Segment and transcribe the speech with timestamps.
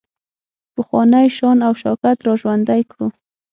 [0.75, 3.07] پخوانی شان او شوکت را ژوندی کړو.